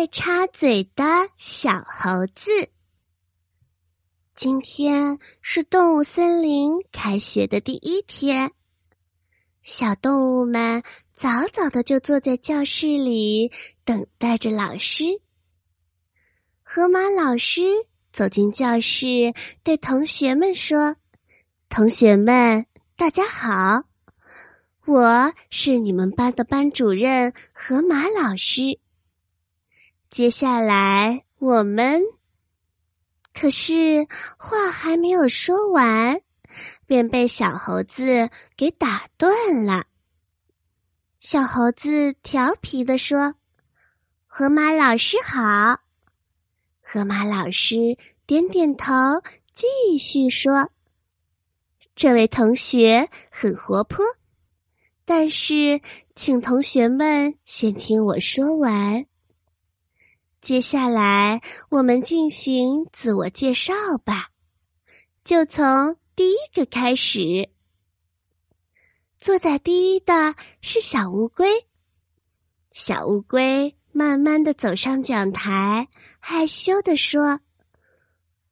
[0.00, 1.04] 爱插嘴的
[1.36, 2.50] 小猴子。
[4.34, 8.50] 今天是动物森林开学的第一天，
[9.62, 10.82] 小动物们
[11.12, 13.52] 早早的就坐在教室里
[13.84, 15.20] 等待着老师。
[16.62, 17.60] 河马老师
[18.10, 20.96] 走进教室，对同学们说
[21.68, 22.64] ：“同学们，
[22.96, 23.82] 大家好，
[24.86, 28.80] 我是你们班的班主任河马老师。”
[30.10, 32.02] 接下来，我们
[33.32, 36.20] 可是话还没有说完，
[36.84, 39.84] 便被小猴子给打断了。
[41.20, 43.36] 小猴子调皮的说
[44.26, 45.78] ：“河马老师好。”
[46.82, 48.92] 河马老师点点头，
[49.54, 50.72] 继续说
[51.94, 54.04] ：“这位同学很活泼，
[55.04, 55.80] 但是
[56.16, 59.06] 请同学们先听我说完。”
[60.40, 63.74] 接下来，我们进行自我介绍
[64.04, 64.30] 吧。
[65.22, 67.50] 就从第一个开始。
[69.18, 71.66] 坐在第一的是小乌龟。
[72.72, 77.40] 小乌龟慢慢的走上讲台，害羞的说：“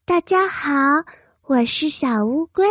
[0.05, 0.71] 大家好，
[1.45, 2.67] 我是小乌龟，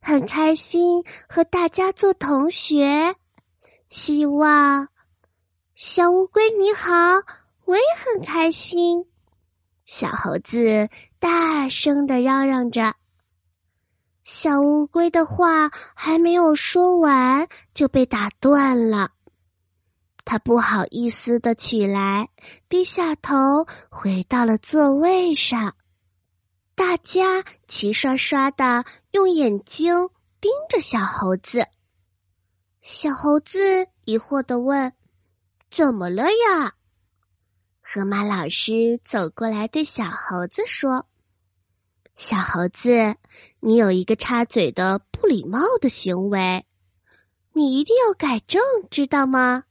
[0.00, 3.14] 很开心和大家做同学。
[3.90, 4.88] 希望
[5.76, 6.90] 小乌龟你好。”
[7.64, 9.06] 我也很开心，
[9.86, 12.94] 小猴子大声的嚷嚷着。
[14.22, 19.10] 小乌龟的话还没有说完，就被打断了。
[20.24, 22.30] 他不好意思的起来，
[22.68, 25.74] 低下头，回到了座位上。
[26.74, 30.08] 大家齐刷刷的用眼睛
[30.40, 31.66] 盯着小猴子。
[32.80, 34.92] 小猴子疑惑的问
[35.70, 36.74] ：“怎么了呀？”
[37.86, 41.06] 河马老师走过来，对小猴子说
[42.16, 43.14] ：“小猴子，
[43.60, 46.64] 你有一个插嘴的不礼貌的行为，
[47.52, 49.64] 你一定要改正，知道吗？”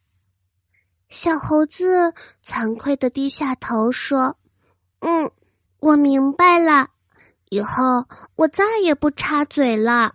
[1.09, 2.13] 小猴子
[2.45, 4.37] 惭愧的低下头说
[5.01, 5.31] ：“嗯，
[5.79, 6.91] 我明白了，
[7.49, 10.13] 以后我再也不插嘴了。”